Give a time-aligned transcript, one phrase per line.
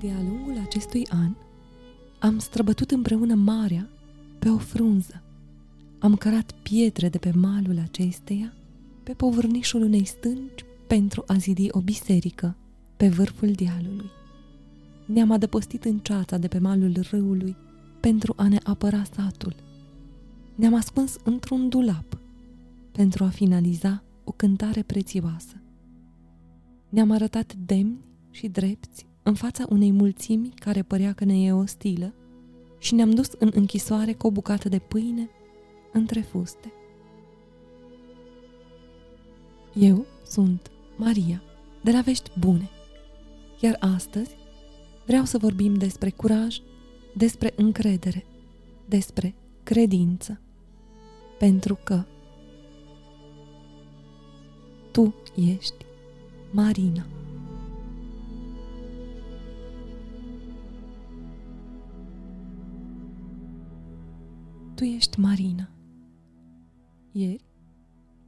[0.00, 1.34] De-a lungul acestui an,
[2.18, 3.88] am străbătut împreună marea
[4.38, 5.22] pe o frunză.
[5.98, 8.52] Am cărat pietre de pe malul acesteia,
[9.02, 12.56] pe povârnișul unei stânci, pentru a zidi o biserică
[12.96, 14.10] pe vârful dealului.
[15.06, 17.56] Ne-am adăpostit în ceața de pe malul râului
[18.00, 19.54] pentru a ne apăra satul.
[20.54, 22.18] Ne-am ascuns într-un dulap
[22.92, 25.62] pentru a finaliza o cântare prețioasă.
[26.88, 32.14] Ne-am arătat demni și drepți în fața unei mulțimi care părea că ne e ostilă
[32.78, 35.28] și ne-am dus în închisoare cu o bucată de pâine
[35.92, 36.72] între fuste.
[39.74, 41.42] Eu sunt Maria,
[41.82, 42.68] de la Vești Bune,
[43.60, 44.36] iar astăzi
[45.06, 46.58] vreau să vorbim despre curaj,
[47.14, 48.26] despre încredere,
[48.86, 50.40] despre credință,
[51.38, 52.04] pentru că
[54.90, 55.84] tu ești
[56.50, 57.17] Marina.
[64.78, 65.68] Tu ești Marina.
[67.12, 67.44] Ieri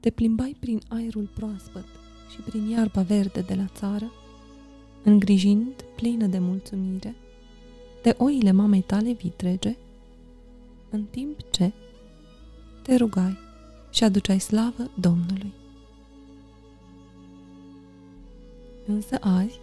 [0.01, 1.85] te plimbai prin aerul proaspăt
[2.31, 4.11] și prin iarba verde de la țară,
[5.03, 7.15] îngrijind, plină de mulțumire,
[8.03, 9.77] de oile mamei tale vitrege,
[10.91, 11.73] în timp ce
[12.83, 13.37] te rugai
[13.91, 15.53] și aduceai slavă Domnului.
[18.87, 19.59] Însă azi,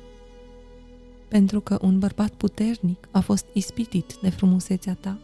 [1.27, 5.19] pentru că un bărbat puternic a fost ispitit de frumusețea ta,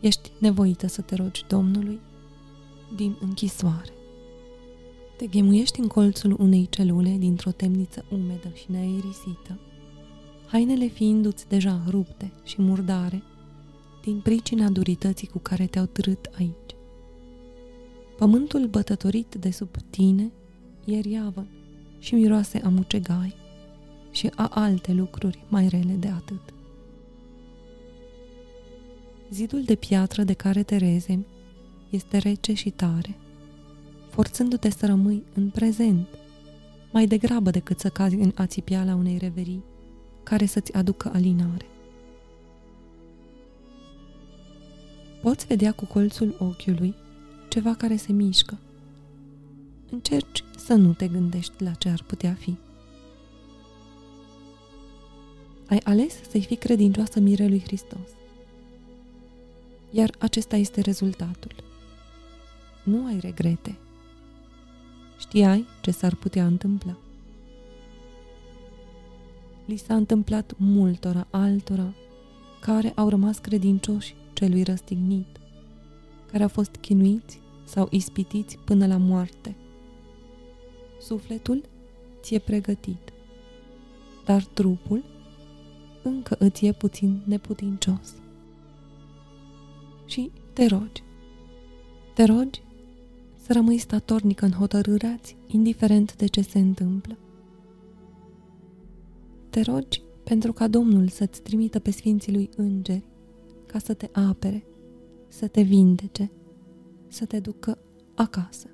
[0.00, 2.00] ești nevoită să te rogi Domnului
[2.96, 3.92] din închisoare.
[5.16, 9.58] Te ghemuiești în colțul unei celule dintr-o temniță umedă și neaerisită,
[10.46, 13.22] hainele fiindu-ți deja rupte și murdare
[14.04, 16.74] din pricina durității cu care te-au târât aici.
[18.18, 20.32] Pământul bătătorit de sub tine
[20.84, 21.46] e riavăn
[21.98, 23.34] și miroase a mucegai
[24.10, 26.40] și a alte lucruri mai rele de atât.
[29.30, 31.26] Zidul de piatră de care te rezemi
[31.90, 33.16] este rece și tare,
[34.10, 36.06] forțându-te să rămâi în prezent,
[36.92, 39.64] mai degrabă decât să cazi în ațipiala unei reverii
[40.22, 41.66] care să-ți aducă alinare.
[45.22, 46.94] Poți vedea cu colțul ochiului
[47.48, 48.58] ceva care se mișcă.
[49.90, 52.56] Încerci să nu te gândești la ce ar putea fi.
[55.68, 58.17] Ai ales să-i fii credincioasă mirelui Hristos.
[59.90, 61.52] Iar acesta este rezultatul.
[62.84, 63.78] Nu ai regrete.
[65.18, 66.96] Știai ce s-ar putea întâmpla.
[69.64, 71.94] Li s-a întâmplat multora altora
[72.60, 75.40] care au rămas credincioși celui răstignit,
[76.30, 79.56] care au fost chinuiți sau ispitiți până la moarte.
[81.00, 81.64] Sufletul
[82.20, 83.12] ți-e pregătit,
[84.24, 85.04] dar trupul
[86.02, 88.14] încă îți e puțin neputincios.
[90.08, 91.02] Și te rogi.
[92.14, 92.62] Te rogi
[93.36, 97.18] să rămâi statornică în hotărârea indiferent de ce se întâmplă.
[99.50, 103.04] Te rogi pentru ca Domnul să-ți trimită pe Sfinții lui îngeri
[103.66, 104.64] ca să te apere,
[105.28, 106.30] să te vindece,
[107.08, 107.78] să te ducă
[108.14, 108.68] acasă.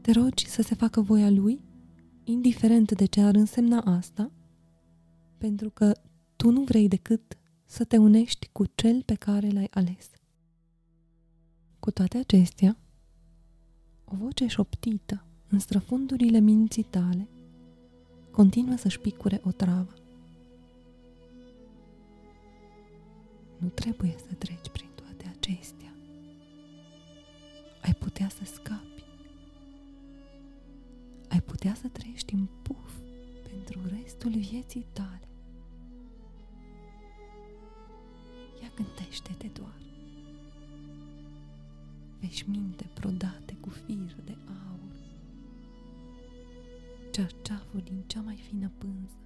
[0.00, 1.60] Te rogi să se facă voia lui,
[2.24, 4.30] indiferent de ce ar însemna asta,
[5.38, 5.92] pentru că
[6.36, 10.10] tu nu vrei decât să te unești cu cel pe care l-ai ales.
[11.78, 12.76] Cu toate acestea,
[14.04, 17.28] o voce șoptită în străfundurile minții tale
[18.30, 19.94] continuă să-și picure o travă.
[23.58, 25.94] Nu trebuie să treci prin toate acestea.
[27.82, 29.04] Ai putea să scapi.
[31.28, 32.92] Ai putea să trăiești în puf
[33.48, 35.25] pentru restul vieții tale.
[39.16, 39.74] Ia gândește-te doar
[42.20, 44.92] veșminte prodate cu fir de aur,
[47.12, 49.16] cearceafuri din cea mai fină pânză,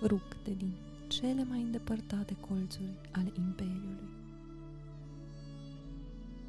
[0.00, 0.72] fructe din
[1.08, 4.08] cele mai îndepărtate colțuri ale Imperiului,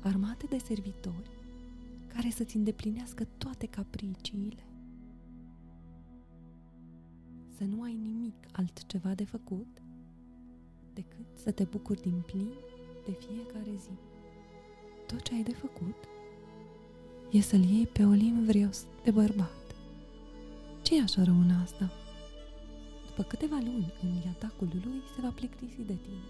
[0.02, 1.30] armate de servitori
[2.07, 4.63] care să-ți îndeplinească toate capriciile.
[7.57, 9.81] Să nu ai nimic altceva de făcut
[10.95, 12.50] decât să te bucuri din plin
[13.06, 14.13] de fiecare zi
[15.07, 15.95] tot ce ai de făcut
[17.31, 19.75] e să-l iei pe Olim Vrios de bărbat.
[20.81, 21.92] ce e așa rău în asta?
[23.07, 26.25] După câteva luni în atacul lui, se va plictisi de tine.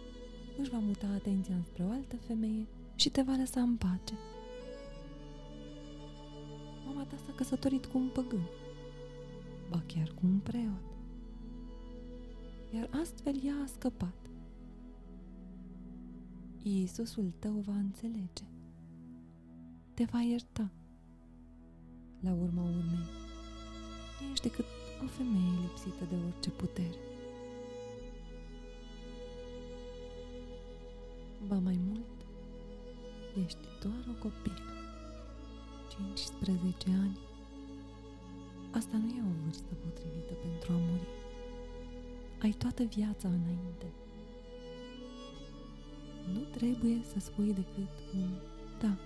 [0.57, 2.65] Își va muta atenția spre o altă femeie
[2.95, 4.13] și te va lăsa în pace.
[6.85, 8.47] Mama ta s-a căsătorit cu un păgân.
[9.69, 10.83] ba chiar cu un preot.
[12.73, 14.24] Iar astfel ea a scăpat.
[16.67, 18.43] Iisusul tău va înțelege.
[19.93, 20.71] Te va ierta.
[22.19, 23.07] La urma urmei,
[24.21, 24.65] nu ești decât
[25.03, 26.97] o femeie lipsită de orice putere.
[31.47, 32.25] Ba mai mult,
[33.45, 34.65] ești doar o copilă.
[36.15, 37.19] 15 ani.
[38.71, 41.07] Asta nu e o vârstă potrivită pentru a muri.
[42.41, 44.04] Ai toată viața înainte.
[46.33, 48.29] Nu trebuie să spui decât un
[48.81, 48.97] da,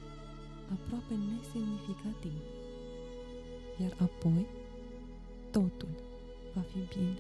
[0.72, 2.34] aproape nesemnificativ.
[3.82, 4.46] Iar apoi,
[5.52, 5.90] totul
[6.54, 7.18] va fi bine.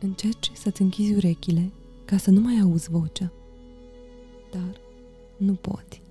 [0.00, 1.70] Încerci să-ți închizi urechile
[2.04, 3.32] ca să nu mai auzi vocea,
[4.50, 4.80] dar
[5.36, 6.02] nu poți.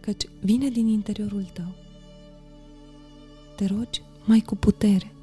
[0.00, 1.74] Căci vine din interiorul tău.
[3.56, 5.15] Te rogi mai cu putere.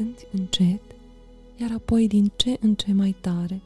[0.00, 0.80] Cânti încet,
[1.56, 3.60] iar apoi din ce în ce mai tare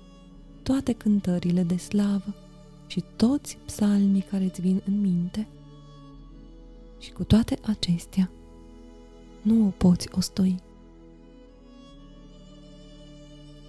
[0.63, 2.35] toate cântările de slavă
[2.87, 5.47] și toți psalmii care îți vin în minte.
[6.99, 8.31] Și cu toate acestea,
[9.43, 10.63] nu o poți ostoi.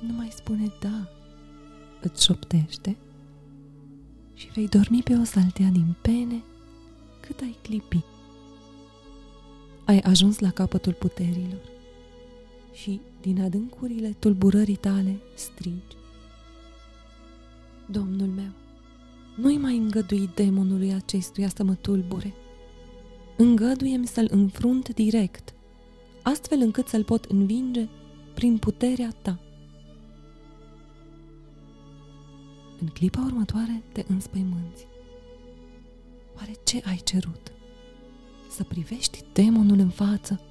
[0.07, 1.09] Nu mai spune da,
[2.01, 2.97] îți șoptește
[4.33, 6.43] și vei dormi pe o saltea din pene
[7.19, 8.03] cât ai clipi.
[9.85, 11.73] Ai ajuns la capătul puterilor
[12.75, 15.95] și din adâncurile tulburării tale strigi.
[17.85, 18.51] Domnul meu,
[19.35, 22.33] nu-i mai îngădui demonului acestuia să mă tulbure.
[23.37, 25.53] Îngăduiem să-l înfrunt direct,
[26.23, 27.87] astfel încât să-l pot învinge
[28.33, 29.39] prin puterea ta.
[32.79, 34.87] În clipa următoare te înspăimânți.
[36.35, 37.51] Oare ce ai cerut?
[38.49, 40.41] Să privești demonul în față?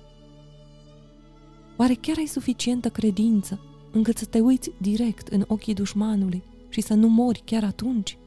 [1.76, 3.60] Oare chiar ai suficientă credință
[3.92, 8.18] încât să te uiți direct în ochii dușmanului și să nu mori chiar atunci?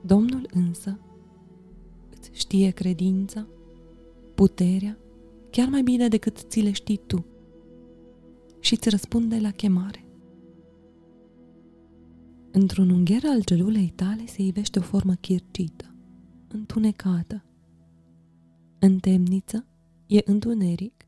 [0.00, 0.98] Domnul însă
[2.16, 3.46] îți știe credința,
[4.34, 4.98] puterea,
[5.50, 7.24] chiar mai bine decât ți le știi tu
[8.60, 10.04] și îți răspunde la chemare.
[12.50, 15.94] Într-un ungher al celulei tale se ivește o formă chircită,
[16.48, 17.44] întunecată.
[18.78, 19.66] În temniță
[20.10, 21.06] e întuneric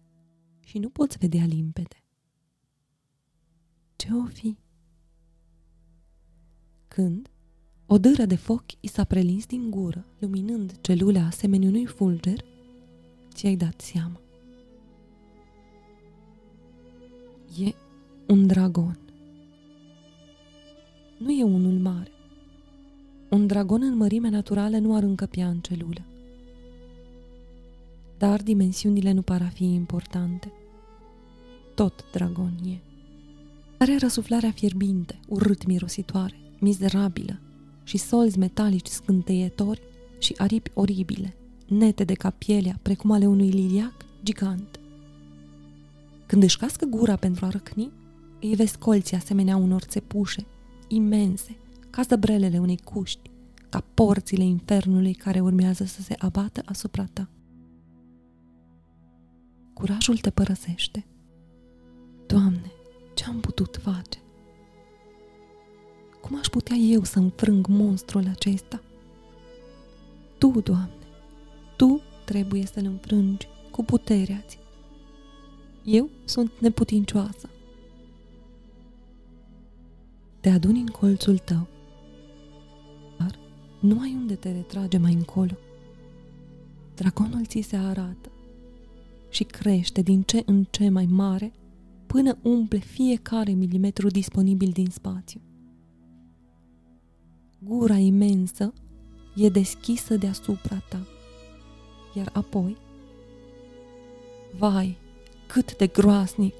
[0.60, 2.02] și nu poți vedea limpede.
[3.96, 4.56] Ce o fi?
[6.88, 7.30] Când
[7.86, 12.44] o dâră de foc i s-a prelins din gură, luminând celula asemenea unui fulger,
[13.32, 14.20] ți-ai dat seama.
[17.58, 17.74] E
[18.26, 19.02] un dragon
[21.22, 22.10] nu e unul mare.
[23.30, 26.00] Un dragon în mărime naturală nu ar încăpea în celulă.
[28.22, 30.52] Dar dimensiunile nu par a fi importante.
[31.74, 32.76] Tot dragon e.
[33.78, 37.40] Are răsuflarea fierbinte, urât mirositoare, mizerabilă
[37.82, 39.82] și solzi metalici scânteietori
[40.18, 41.36] și aripi oribile,
[41.68, 44.80] nete de ca pielea, precum ale unui liliac gigant.
[46.26, 47.90] Când își cască gura pentru a răcni,
[48.40, 50.46] îi vezi colții asemenea unor țepușe
[50.88, 51.56] imense,
[51.90, 53.30] ca zăbrelele unei cuști,
[53.68, 57.28] ca porțile infernului care urmează să se abată asupra ta.
[59.72, 61.06] Curajul te părăsește.
[62.26, 62.72] Doamne,
[63.14, 64.18] ce am putut face?
[66.20, 68.82] Cum aș putea eu să înfrâng monstrul acesta?
[70.38, 71.06] Tu, Doamne,
[71.76, 74.58] Tu trebuie să-l înfrângi cu puterea ți.
[75.84, 77.48] Eu sunt neputincioasă
[80.42, 81.66] te aduni în colțul tău.
[83.18, 83.38] Dar
[83.80, 85.56] nu ai unde te retrage mai încolo.
[86.94, 88.30] Dragonul ți se arată
[89.32, 91.52] și crește din ce în ce mai mare
[92.06, 95.40] până umple fiecare milimetru disponibil din spațiu.
[97.58, 98.72] Gura imensă
[99.36, 101.06] e deschisă deasupra ta,
[102.14, 102.76] iar apoi,
[104.58, 104.96] vai,
[105.46, 106.54] cât de groasnic,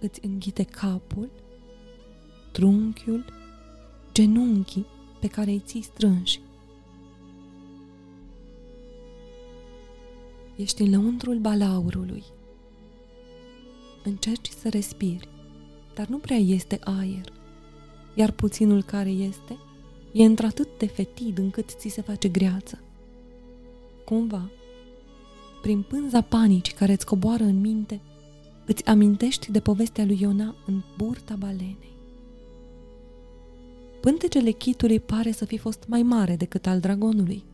[0.00, 1.30] îți înghite capul
[2.52, 3.24] trunchiul,
[4.12, 4.86] genunchii
[5.20, 6.40] pe care îi ții strânși.
[10.56, 12.22] Ești în lăuntrul balaurului.
[14.04, 15.28] Încerci să respiri,
[15.94, 17.32] dar nu prea este aer,
[18.14, 19.58] iar puținul care este
[20.12, 22.78] e într-atât de fetid încât ți se face greață.
[24.04, 24.50] Cumva,
[25.62, 28.00] prin pânza panicii care îți coboară în minte,
[28.66, 31.92] îți amintești de povestea lui Iona în burta balenei.
[34.00, 37.44] Pântecele chitului pare să fi fost mai mare decât al dragonului,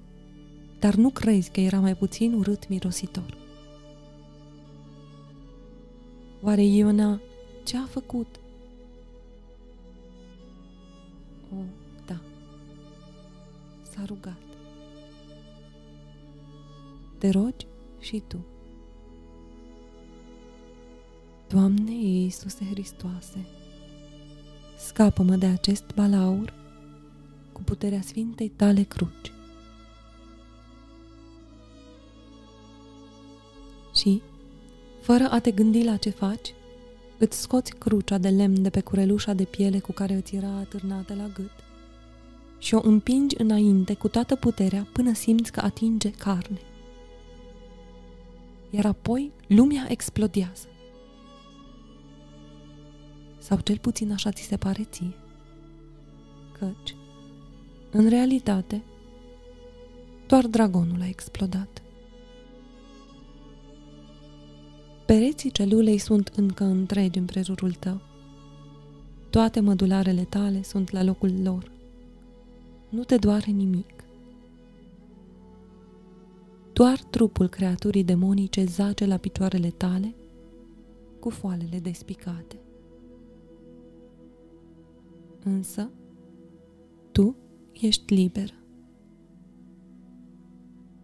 [0.80, 3.36] dar nu crezi că era mai puțin urât mirositor.
[6.42, 7.20] Oare Iona
[7.64, 8.40] ce a făcut?
[11.52, 11.62] O,
[12.06, 12.20] da,
[13.82, 14.40] s-a rugat.
[17.18, 17.66] Te rogi
[18.00, 18.44] și tu.
[21.48, 23.46] Doamne Iisuse Hristoase,
[24.78, 26.54] scapă-mă de acest balaur
[27.52, 29.32] cu puterea Sfintei tale cruci.
[34.00, 34.22] Și,
[35.00, 36.54] fără a te gândi la ce faci,
[37.18, 41.14] îți scoți crucea de lemn de pe curelușa de piele cu care îți era atârnată
[41.14, 41.50] la gât
[42.58, 46.60] și o împingi înainte cu toată puterea până simți că atinge carne.
[48.70, 50.66] Iar apoi lumea explodează
[53.38, 55.14] sau cel puțin așa ți se pare ție.
[56.58, 56.96] Căci,
[57.90, 58.82] în realitate,
[60.26, 61.82] doar dragonul a explodat.
[65.10, 68.00] Pereții celulei sunt încă întregi în prejurul tău.
[69.30, 71.72] Toate mădularele tale sunt la locul lor.
[72.88, 74.04] Nu te doare nimic.
[76.72, 80.14] Doar trupul creaturii demonice zace la picioarele tale
[81.20, 82.58] cu foalele despicate
[85.44, 85.90] însă
[87.12, 87.36] tu
[87.72, 88.54] ești liber.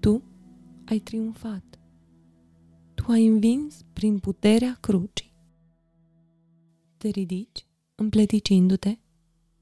[0.00, 0.22] Tu
[0.84, 1.78] ai triumfat.
[3.06, 5.32] Tu ai învins prin puterea crucii.
[6.96, 8.98] Te ridici, împleticindu-te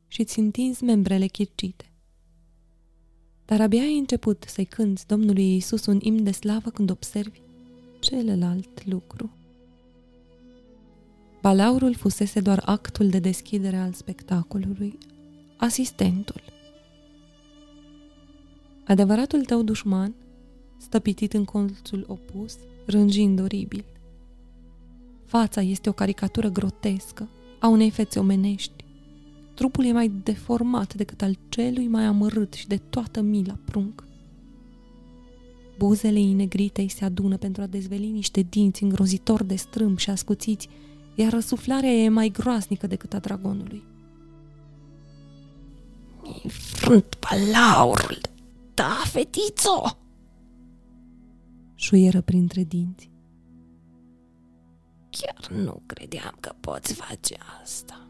[0.07, 1.93] și îți întinzi membrele chircite.
[3.45, 7.41] Dar abia ai început să-i cânți Domnului Isus un imn de slavă când observi
[8.01, 9.31] celălalt lucru.
[11.41, 14.99] Balaurul fusese doar actul de deschidere al spectacolului,
[15.57, 16.43] asistentul.
[18.85, 20.15] Adevăratul tău dușman,
[20.79, 22.57] stăpitit în colțul opus,
[22.87, 23.85] rânjind oribil.
[25.25, 28.85] Fața este o caricatură grotescă a unei fețe omenești.
[29.55, 34.05] Trupul e mai deformat decât al celui mai amărât și de toată mila prunc.
[35.79, 40.69] Buzele inegrite se adună pentru a dezveli niște dinți îngrozitor de strâmb și ascuțiți,
[41.15, 43.83] iar răsuflarea e mai groasnică decât a dragonului.
[46.23, 48.19] Mi frânt palaurul,
[48.75, 49.99] da, fetițo!
[51.85, 53.11] Șuieră printre dinți.
[55.11, 58.09] Chiar nu credeam că poți face asta.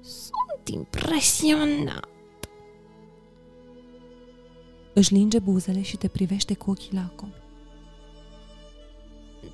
[0.00, 2.08] Sunt impresionat.
[4.94, 7.42] Își linge buzele și te privește cu ochii lacomi.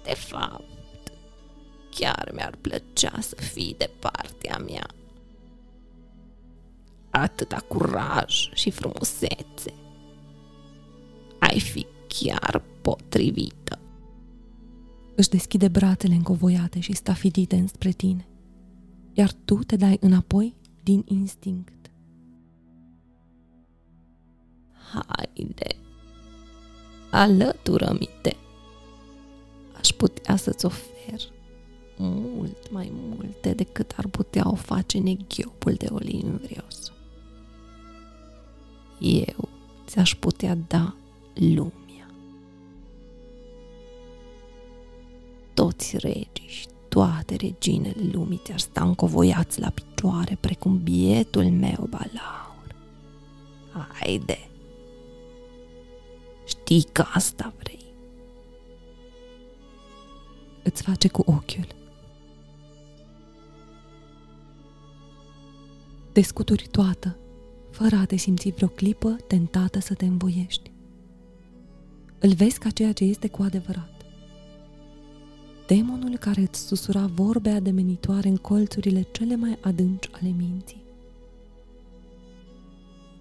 [0.02, 1.12] De fapt,
[1.90, 4.86] chiar mi-ar plăcea să fii de partea mea.
[7.10, 9.74] Atâta curaj și frumusețe.
[11.38, 11.86] Ai fi
[12.22, 13.78] chiar potrivită.
[15.14, 18.26] Își deschide brațele încovoiate și stafidite înspre tine,
[19.12, 21.90] iar tu te dai înapoi din instinct.
[24.92, 25.76] Haide,
[27.10, 28.36] alătură-mi-te.
[29.78, 31.20] Aș putea să-ți ofer
[31.96, 36.92] mult mai multe decât ar putea o face neghiopul de olimvrios.
[39.00, 39.48] Eu
[39.86, 40.94] ți-aș putea da
[41.34, 41.81] lumea.
[45.62, 52.74] Toți regii și toate reginele lumii ți-ar sta încovoiați la picioare, precum bietul meu balaur.
[53.92, 54.48] Haide!
[56.44, 57.84] Știi că asta vrei.
[60.62, 61.66] Îți face cu ochiul
[66.12, 67.16] Descuturi toată,
[67.70, 70.70] fără a te simți vreo clipă tentată să te învoiești.
[72.18, 74.01] Îl vezi ca ceea ce este cu adevărat.
[75.74, 80.82] Demonul care îți susura vorbe ademenitoare în colțurile cele mai adânci ale minții.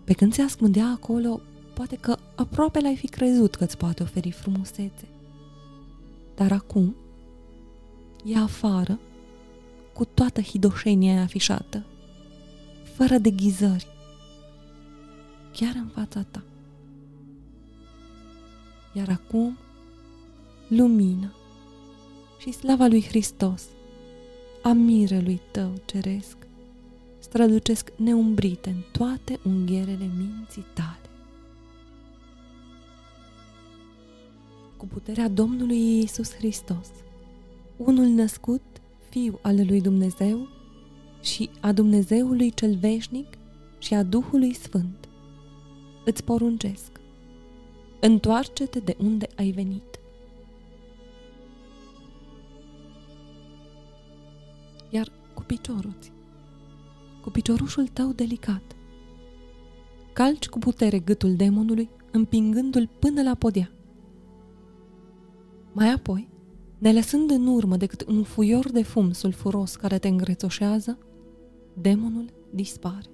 [0.03, 1.41] Pe când se ascundea acolo,
[1.73, 5.07] poate că aproape l-ai fi crezut că îți poate oferi frumusețe.
[6.35, 6.95] Dar acum
[8.25, 8.99] e afară
[9.93, 11.83] cu toată hidoșenia afișată
[12.95, 13.87] fără deghizări,
[15.53, 16.43] chiar în fața ta.
[18.93, 19.57] Iar acum,
[20.67, 21.31] lumină
[22.41, 23.63] și slava lui Hristos,
[24.61, 26.37] a mirelui tău ceresc,
[27.19, 31.09] strălucesc neumbrite în toate unghierele minții tale.
[34.77, 36.87] Cu puterea Domnului Iisus Hristos,
[37.77, 38.61] unul născut,
[39.09, 40.47] Fiu al lui Dumnezeu,
[41.21, 43.27] și a Dumnezeului cel veșnic
[43.79, 45.09] și a Duhului Sfânt.
[46.05, 46.91] Îți poruncesc,
[47.99, 50.00] întoarce-te de unde ai venit.
[54.91, 55.95] Iar cu piciorul
[57.21, 58.75] cu piciorușul tău delicat,
[60.13, 63.71] calci cu putere gâtul demonului, împingându-l până la podea.
[65.71, 66.29] Mai apoi,
[66.77, 70.97] ne lăsând în urmă decât un fuior de fum sulfuros care te îngrețoșează,
[71.73, 73.09] demonul dispare.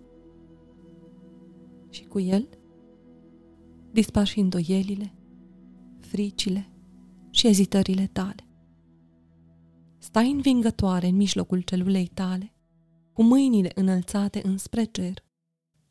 [1.89, 2.47] Și cu el
[3.91, 5.13] dispar și îndoielile,
[5.99, 6.69] fricile
[7.29, 8.46] și ezitările tale.
[10.07, 12.53] Stai învingătoare în mijlocul celulei tale,
[13.13, 15.23] cu mâinile înălțate înspre cer,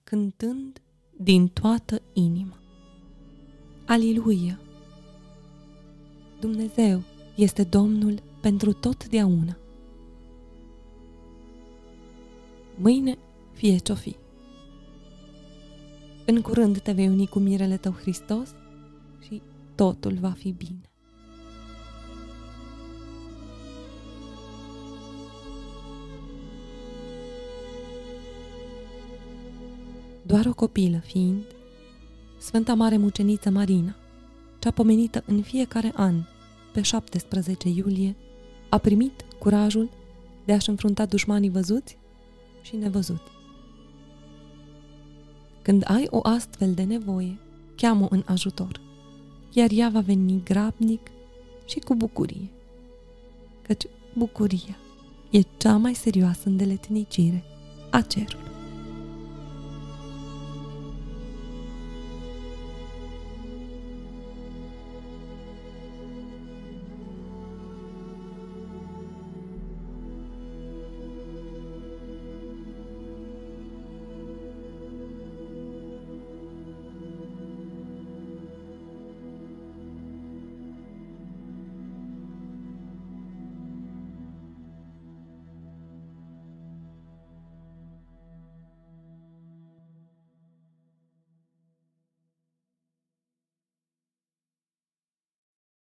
[0.05, 0.83] cântând
[1.17, 2.59] din toată inima.
[3.87, 4.61] Aliluia!
[6.41, 7.03] Dumnezeu
[7.35, 9.57] este Domnul pentru totdeauna.
[12.77, 13.19] Mâine
[13.53, 14.17] fie ce-o fi.
[16.27, 18.55] În curând te vei uni cu mirele tău Hristos
[19.21, 19.43] și
[19.75, 20.91] totul va fi bine.
[30.27, 31.45] Doar o copilă fiind,
[32.39, 33.97] Sfânta Mare Muceniță Marina,
[34.59, 36.15] cea pomenită în fiecare an,
[36.73, 38.17] pe 17 iulie,
[38.69, 39.91] a primit curajul
[40.45, 41.99] de a-și înfrunta dușmanii văzuți
[42.63, 43.31] și nevăzuți.
[45.63, 47.39] Când ai o astfel de nevoie,
[47.77, 48.81] cheamă în ajutor,
[49.53, 51.11] iar ea va veni grabnic
[51.65, 52.49] și cu bucurie,
[53.63, 54.77] căci bucuria
[55.31, 57.45] e cea mai serioasă îndeletnicire
[57.91, 58.46] a cerului.